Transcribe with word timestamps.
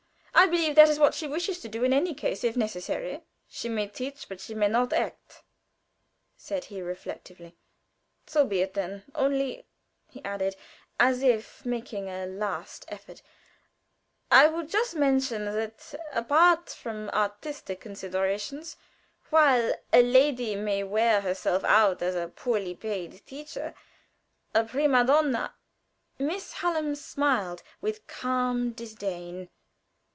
I 0.33 0.47
believe 0.47 0.73
that 0.73 0.89
is 0.89 0.97
what 0.97 1.13
she 1.13 1.27
wishes 1.27 1.59
to 1.59 1.67
do, 1.69 1.83
in 1.83 2.15
case 2.15 2.43
if 2.43 2.57
necessary." 2.57 3.21
"She 3.47 3.69
may 3.69 3.87
teach, 3.87 4.27
but 4.27 4.41
she 4.41 4.55
may 4.55 4.67
not 4.67 4.91
act," 4.91 5.43
said 6.35 6.65
he, 6.65 6.81
reflectively. 6.81 7.55
"So 8.25 8.43
be 8.47 8.61
it, 8.61 8.73
then! 8.73 9.03
Only," 9.13 9.67
he 10.09 10.23
added 10.25 10.55
as 10.99 11.21
if 11.21 11.63
making 11.63 12.09
a 12.09 12.25
last 12.25 12.85
effort, 12.87 13.21
"I 14.31 14.47
would 14.47 14.67
just 14.67 14.95
mention 14.95 15.45
that, 15.45 15.93
apart 16.11 16.71
from 16.71 17.09
artistic 17.11 17.79
considerations, 17.79 18.77
while 19.29 19.75
a 19.93 20.01
lady 20.01 20.55
may 20.55 20.83
wear 20.83 21.21
herself 21.21 21.63
out 21.65 22.01
as 22.01 22.15
a 22.15 22.29
poorly 22.29 22.73
paid 22.73 23.23
teacher, 23.27 23.75
a 24.55 24.63
prima 24.63 25.05
donna" 25.05 25.53
Miss 26.17 26.53
Hallam 26.53 26.95
smiled 26.95 27.61
with 27.79 28.07
calm 28.07 28.71
disdain. 28.71 29.47